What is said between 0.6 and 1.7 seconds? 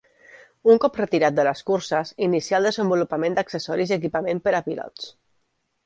Un cop retirat de les